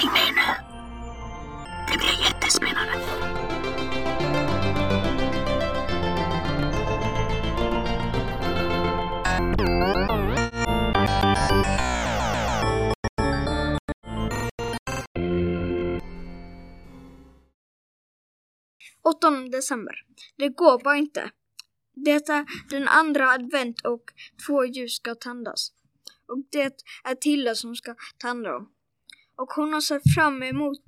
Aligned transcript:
CD-spelare. 0.00 1.20
Åttonde 19.02 19.56
december. 19.56 19.94
Det 20.36 20.48
går 20.48 20.84
bara 20.84 20.96
inte. 20.96 21.30
Det 21.94 22.10
är 22.10 22.70
den 22.70 22.88
andra 22.88 23.30
advent 23.30 23.80
och 23.80 24.02
två 24.46 24.64
ljus 24.64 24.96
ska 24.96 25.14
tändas. 25.14 25.72
Och 26.26 26.38
det 26.52 26.84
är 27.04 27.14
Tilda 27.14 27.54
som 27.54 27.76
ska 27.76 27.94
tända 28.18 28.50
dem. 28.50 28.68
Och 29.40 29.52
hon 29.52 29.72
har 29.72 29.80
sett 29.80 30.14
fram 30.14 30.42
emot 30.42 30.82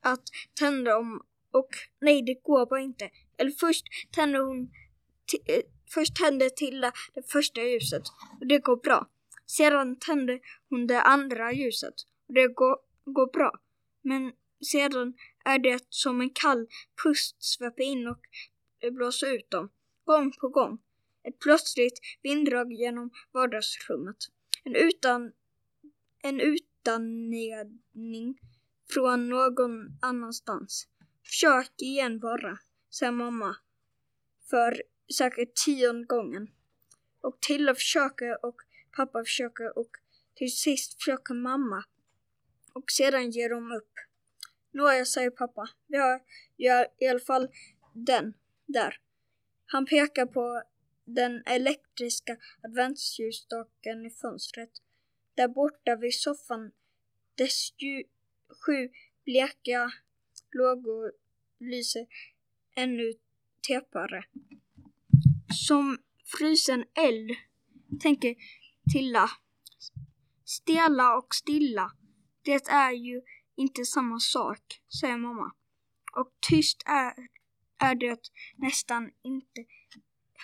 att 0.00 0.22
tända 0.58 0.90
dem 0.90 1.22
och 1.52 1.68
nej, 2.00 2.22
det 2.22 2.42
går 2.42 2.66
bara 2.66 2.80
inte. 2.80 3.10
Eller 3.36 3.50
först 3.50 3.84
tänder 4.12 4.38
hon 4.38 4.70
eh, 5.46 5.62
Först 5.94 6.16
tände 6.16 6.50
Tilda 6.50 6.92
det 7.14 7.30
första 7.30 7.62
ljuset 7.62 8.02
och 8.40 8.46
det 8.46 8.58
går 8.58 8.76
bra. 8.76 9.06
Sedan 9.46 9.96
tände 9.98 10.40
hon 10.70 10.86
det 10.86 11.02
andra 11.02 11.52
ljuset 11.52 11.94
och 12.28 12.34
det 12.34 12.48
går, 12.48 12.76
går 13.04 13.26
bra. 13.32 13.52
Men 14.02 14.32
sedan 14.70 15.14
är 15.44 15.58
det 15.58 15.86
som 15.88 16.20
en 16.20 16.30
kall 16.30 16.66
pust 17.02 17.36
sveper 17.44 17.82
in 17.82 18.06
och 18.06 18.20
blåser 18.92 19.34
ut 19.34 19.50
dem, 19.50 19.70
gång 20.04 20.32
på 20.40 20.48
gång. 20.48 20.78
Ett 21.28 21.38
plötsligt 21.38 22.00
vinddrag 22.22 22.72
genom 22.72 23.10
vardagsrummet. 23.32 24.16
En 24.64 24.74
utan 24.74 25.32
en 26.22 26.40
utandning 26.88 28.38
från 28.94 29.28
någon 29.28 29.98
annanstans. 30.00 30.88
Försök 31.24 31.70
igen 31.82 32.18
bara, 32.18 32.58
säger 32.90 33.12
mamma. 33.12 33.56
För 34.50 34.82
säkert 35.18 35.54
tionde 35.64 36.06
gången. 36.06 36.48
Och 37.20 37.40
Tilla 37.40 37.74
försöker 37.74 38.44
och 38.44 38.56
pappa 38.96 39.24
försöker 39.24 39.78
och 39.78 39.90
till 40.34 40.56
sist 40.56 40.94
försöker 40.94 41.34
mamma. 41.34 41.84
Och 42.72 42.90
sedan 42.90 43.30
ger 43.30 43.50
de 43.50 43.72
upp. 43.72 43.92
Nåja, 44.72 45.04
säger 45.04 45.30
pappa. 45.30 45.68
Vi 45.86 45.96
har 45.96 46.20
ju 46.56 46.86
i 46.98 47.08
alla 47.08 47.20
fall 47.20 47.48
den 47.94 48.34
där. 48.66 49.00
Han 49.66 49.86
pekar 49.86 50.26
på 50.26 50.62
den 51.04 51.42
elektriska 51.46 52.36
adventsljusstaken 52.62 54.06
i 54.06 54.10
fönstret. 54.10 54.70
Där 55.38 55.48
borta 55.48 55.96
vid 55.96 56.14
soffan. 56.14 56.70
Dess 57.34 57.72
ju, 57.78 58.04
sju 58.60 58.88
bleka 59.24 59.92
lågor 60.50 61.12
lyser 61.60 62.06
ännu 62.76 63.12
täpare. 63.68 64.24
Som 65.66 65.98
frusen 66.24 66.84
eld, 66.94 67.30
tänker 68.00 68.34
Tilla. 68.92 69.30
Stela 70.44 71.16
och 71.18 71.34
stilla, 71.34 71.92
det 72.42 72.68
är 72.68 72.92
ju 72.92 73.22
inte 73.56 73.84
samma 73.84 74.20
sak, 74.20 74.82
säger 75.00 75.16
mamma. 75.16 75.52
Och 76.12 76.32
tyst 76.48 76.82
är, 76.86 77.28
är 77.78 77.94
det 77.94 78.20
nästan 78.56 79.10
inte 79.22 79.64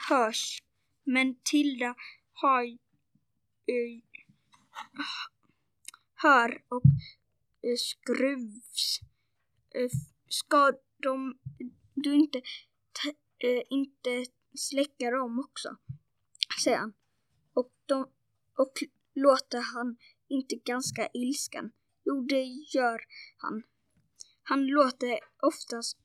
hörs. 0.08 0.62
Men 1.04 1.36
Tilda 1.42 1.94
har 2.32 2.62
eh, 2.62 4.13
hör 6.24 6.62
och 6.68 6.82
eh, 7.62 7.76
skruvs. 7.76 9.00
Eh, 9.74 9.90
ska 10.28 10.72
de 11.02 11.38
du 11.94 12.14
inte, 12.14 12.40
t- 12.40 13.46
eh, 13.48 13.62
inte 13.70 14.26
släcka 14.54 15.10
dem 15.10 15.40
också? 15.40 15.76
Säger 16.64 16.78
han. 16.78 16.92
Och, 17.54 17.72
de, 17.86 18.08
och 18.58 18.72
låter 19.14 19.60
han 19.74 19.96
inte 20.28 20.56
ganska 20.56 21.08
ilsken? 21.14 21.72
Jo, 22.04 22.20
det 22.20 22.44
gör 22.74 23.00
han. 23.36 23.62
Han 24.42 24.66
låter 24.66 25.18
oftast, 25.42 25.98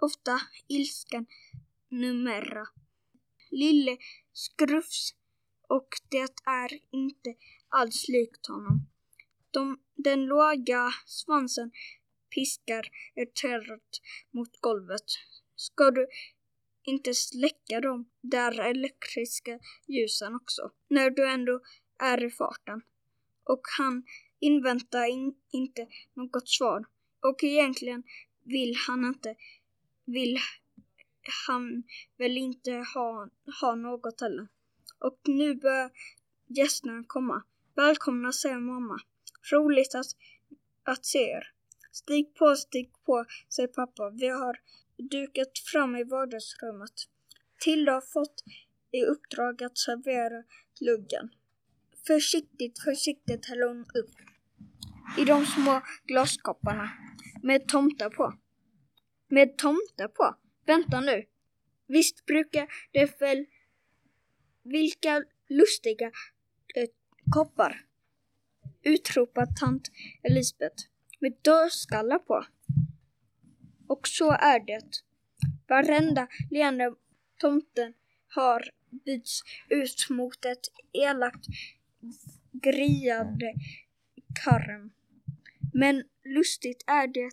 ofta 0.00 0.40
ilsken 0.68 1.26
numera. 1.88 2.66
Lille 3.50 3.96
skrufs 4.32 5.14
och 5.68 5.88
det 6.10 6.34
är 6.44 6.70
inte 6.90 7.34
alls 7.68 8.08
likt 8.08 8.46
honom. 8.46 8.91
De, 9.52 9.80
den 9.94 10.26
låga 10.26 10.90
svansen 11.06 11.70
piskar 12.34 12.86
irriterat 13.16 14.00
mot 14.30 14.60
golvet. 14.60 15.04
Ska 15.56 15.90
du 15.90 16.06
inte 16.82 17.14
släcka 17.14 17.80
de 17.80 18.10
där 18.20 18.60
elektriska 18.60 19.58
ljusen 19.88 20.34
också, 20.34 20.70
när 20.88 21.10
du 21.10 21.28
ändå 21.28 21.60
är 21.98 22.24
i 22.24 22.30
farten? 22.30 22.82
Och 23.44 23.60
han 23.78 24.04
inväntar 24.40 25.10
in, 25.10 25.34
inte 25.52 25.86
något 26.14 26.48
svar. 26.48 26.84
Och 27.20 27.44
egentligen 27.44 28.02
vill 28.44 28.74
han 28.86 29.04
inte, 29.04 29.34
vill 30.04 30.38
han 31.46 31.82
väl 32.18 32.38
inte 32.38 32.72
ha, 32.94 33.28
ha 33.60 33.74
något 33.74 34.20
heller. 34.20 34.48
Och 34.98 35.20
nu 35.24 35.54
börjar 35.54 35.90
gästerna 36.46 37.04
komma. 37.06 37.42
Välkomna, 37.76 38.32
säger 38.32 38.58
mamma. 38.58 39.00
Roligt 39.52 39.94
att, 39.94 40.06
att 40.82 41.04
se 41.04 41.18
er. 41.18 41.46
Stig 41.92 42.34
på, 42.34 42.56
stig 42.56 42.92
på, 43.06 43.24
säger 43.48 43.68
pappa. 43.68 44.10
Vi 44.10 44.28
har 44.28 44.58
dukat 45.10 45.58
fram 45.72 45.96
i 45.96 46.04
vardagsrummet. 46.04 46.92
Tilda 47.60 47.92
har 47.92 48.00
fått 48.00 48.44
i 48.90 49.04
uppdrag 49.04 49.62
att 49.62 49.78
servera 49.78 50.44
gluggen. 50.80 51.30
Försiktigt, 52.06 52.82
försiktigt 52.84 53.46
häller 53.46 53.68
hon 53.68 53.80
upp 53.80 54.10
i 55.18 55.24
de 55.24 55.46
små 55.46 55.80
glaskopparna 56.06 56.90
med 57.42 57.68
tomtar 57.68 58.10
på. 58.10 58.34
Med 59.28 59.58
tomtar 59.58 60.08
på? 60.08 60.36
Vänta 60.66 61.00
nu. 61.00 61.24
Visst 61.86 62.26
brukar 62.26 62.68
det 62.92 63.20
väl... 63.20 63.46
Vilka 64.64 65.24
lustiga 65.48 66.06
eh, 66.74 66.88
koppar? 67.34 67.86
Utropar 68.82 69.46
tant 69.46 69.90
Elisabeth 70.22 70.84
med 71.20 71.34
dödskallar 71.42 72.18
på. 72.18 72.44
Och 73.86 74.08
så 74.08 74.30
är 74.30 74.60
det. 74.66 74.90
Varenda 75.68 76.28
leende 76.50 76.94
tomten 77.40 77.94
har 78.28 78.70
bytts 79.04 79.42
ut 79.68 80.06
mot 80.10 80.44
ett 80.44 80.68
elakt 80.92 81.46
griande 82.52 83.54
karm. 84.44 84.90
Men 85.72 86.04
lustigt 86.24 86.84
är 86.86 87.06
det 87.06 87.30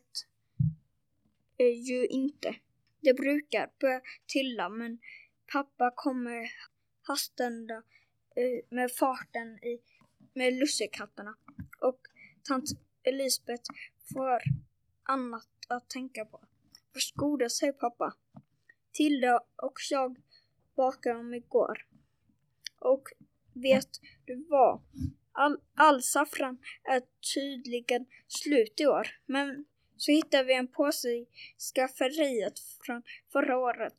ju 1.66 2.08
inte. 2.08 2.56
Det 3.02 3.14
brukar 3.14 3.70
börja 3.80 4.02
tilla 4.26 4.70
men 4.70 5.00
pappa 5.52 5.92
kommer 5.96 6.52
hastande 7.02 7.74
eh, 8.36 8.66
med 8.70 8.92
farten 8.92 9.48
i, 9.48 9.80
med 10.40 10.54
lussekatterna 10.54 11.36
och 11.82 12.00
tant 12.44 12.70
Elisabeth 13.04 13.64
får 14.14 14.42
annat 15.04 15.48
att 15.68 15.90
tänka 15.90 16.26
på. 16.26 16.42
Varsågoda, 16.94 17.50
säger 17.50 17.74
pappa. 17.74 18.14
Tilda 18.92 19.40
och 19.56 19.74
jag 19.92 20.18
bakade 20.76 21.16
dem 21.16 21.34
igår. 21.34 21.88
Och 22.80 23.04
vet 23.54 23.90
du 24.26 24.46
vad? 24.50 24.82
All, 25.32 25.58
all 25.76 26.02
saffran 26.02 26.58
är 26.84 27.02
tydligen 27.34 28.06
slut 28.28 28.80
i 28.80 28.86
år. 28.86 29.08
Men 29.26 29.66
så 29.98 30.12
hittade 30.12 30.44
vi 30.44 30.54
en 30.54 30.68
påse 30.68 31.10
i 31.10 31.28
skafferiet 31.76 32.60
från 32.86 33.04
förra 33.32 33.58
året. 33.58 33.98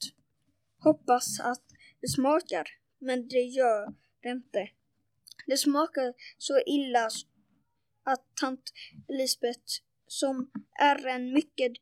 Hoppas 0.79 1.41
att 1.41 1.65
det 2.01 2.09
smakar. 2.09 2.69
Men 2.99 3.29
det 3.29 3.43
gör 3.43 3.95
det 4.23 4.29
inte. 4.29 4.71
Det 5.47 5.57
smakar 5.57 6.15
så 6.39 6.61
illa 6.67 7.09
att 8.05 8.37
tant 8.41 8.73
Lisbeth, 9.09 9.83
som 10.07 10.51
är 10.81 11.07
en 11.07 11.33
mycket 11.33 11.73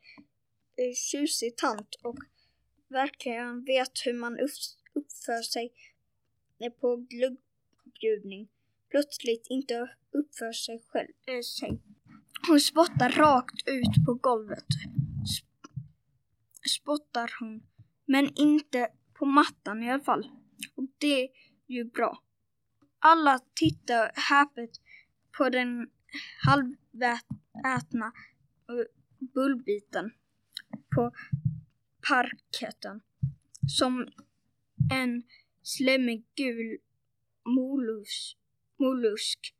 eh, 0.76 0.94
tjusig 0.94 1.56
tant 1.56 1.94
och 2.02 2.16
verkligen 2.88 3.64
vet 3.64 3.92
hur 4.04 4.12
man 4.12 4.38
uppför 4.94 5.42
sig 5.42 5.72
eh, 6.60 6.72
på 6.72 6.96
gluggbjudning 6.96 8.48
plötsligt 8.90 9.46
inte 9.50 9.90
uppför 10.12 10.52
sig 10.52 10.82
själv. 10.88 11.08
Äh, 11.26 11.40
sig. 11.40 11.80
Hon 12.48 12.60
spottar 12.60 13.10
rakt 13.10 13.68
ut 13.68 14.06
på 14.06 14.14
golvet. 14.14 14.66
Spottar 16.80 17.30
hon. 17.40 17.62
Men 18.06 18.32
inte 18.34 18.88
på 19.18 19.24
mattan 19.24 19.82
i 19.82 19.90
alla 19.90 20.04
fall. 20.04 20.30
Och 20.74 20.84
det 20.98 21.22
är 21.22 21.28
ju 21.66 21.84
bra. 21.84 22.22
Alla 22.98 23.40
tittar 23.54 24.12
häpet 24.14 24.70
på 25.38 25.48
den 25.48 25.90
halvätna 26.44 28.12
bullbiten. 29.34 30.10
på 30.94 31.12
parketten. 32.08 33.00
Som 33.68 34.08
en 34.92 35.22
slemmig 35.62 36.24
gul 36.34 36.78
molus, 37.44 38.36
mollusk 38.78 39.54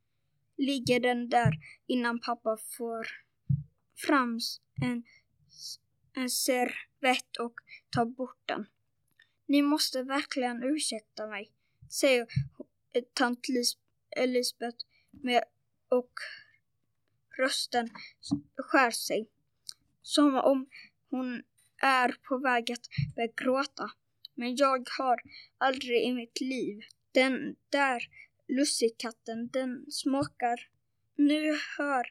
ligger 0.57 1.01
den 1.01 1.29
där 1.29 1.53
innan 1.87 2.21
pappa 2.21 2.57
får 2.77 3.07
fram 4.07 4.39
en, 4.83 5.05
en 6.13 6.31
servett 6.31 7.37
och 7.41 7.55
tar 7.91 8.05
bort 8.05 8.43
den. 8.47 8.67
Ni 9.47 9.63
måste 9.63 10.03
verkligen 10.03 10.63
ursäkta 10.63 11.27
mig, 11.27 11.53
säger 11.91 12.27
Eh, 12.99 13.05
tant 13.15 13.47
Elisabeth 14.17 14.85
med 15.11 15.45
och 15.89 16.13
rösten 17.39 17.91
skär 18.57 18.91
sig. 18.91 19.31
Som 20.03 20.35
om 20.35 20.69
hon 21.11 21.43
är 21.83 22.17
på 22.29 22.39
väg 22.39 22.73
att 22.73 23.15
börja 23.17 23.33
gråta. 23.37 23.91
Men 24.35 24.57
jag 24.57 24.89
har 24.99 25.21
aldrig 25.59 26.03
i 26.03 26.13
mitt 26.13 26.41
liv 26.41 26.81
den 27.13 27.57
där 27.71 28.03
lussekatten, 28.49 29.49
den 29.53 29.91
smakar. 29.91 30.69
Nu 31.17 31.59
hör 31.79 32.07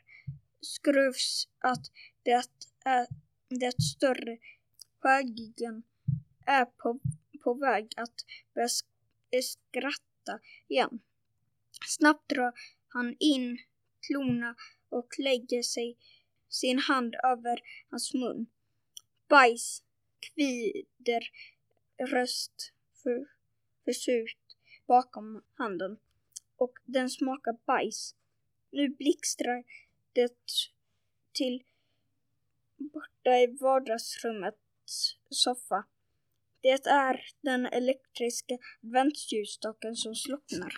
Skruvs 0.62 1.48
att 1.60 1.86
det 2.24 2.44
är 2.86 3.08
det 3.50 3.82
större 3.82 4.38
skäggen 5.00 5.84
är 6.46 6.66
på, 6.66 7.00
på 7.44 7.54
väg 7.54 7.88
att 7.98 8.16
börja 8.54 8.70
skratta 9.42 10.17
igen. 10.68 11.00
Snabbt 11.88 12.30
drar 12.30 12.54
han 12.88 13.16
in 13.20 13.58
klorna 14.08 14.56
och 14.90 15.08
lägger 15.20 15.64
sig 15.64 15.98
sin 16.50 16.80
hand 16.80 17.16
över 17.24 17.62
hans 17.90 18.14
mun. 18.14 18.48
Bajs 19.28 19.84
kvider 20.20 21.32
röst 21.98 22.74
för, 23.04 23.28
försurt 23.86 24.38
bakom 24.88 25.44
handen 25.54 26.00
och 26.58 26.74
den 26.86 27.10
smakar 27.10 27.58
bajs. 27.66 28.16
Nu 28.72 28.90
blixtrar 28.90 29.64
det 30.14 30.36
till 31.32 31.64
borta 32.78 33.38
i 33.40 33.58
vardagsrummets 33.60 35.18
soffa. 35.30 35.86
Det 36.68 36.88
är 36.88 37.22
den 37.44 37.66
elektriska 37.66 38.58
adventsljusstaken 38.84 39.96
som 39.96 40.16
slocknar. 40.16 40.74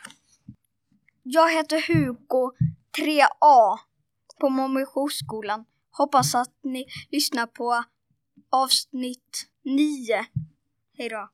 Jag 1.24 1.54
heter 1.54 1.82
Hugo 1.88 2.52
3A 2.98 3.80
på 4.40 4.50
Mommikoskolan. 4.50 5.66
Hoppas 5.92 6.36
att 6.36 6.54
ni 6.64 6.86
lyssnar 7.12 7.48
på 7.48 7.84
avsnitt 8.50 9.50
9. 9.64 10.26
Hejdå. 10.98 11.30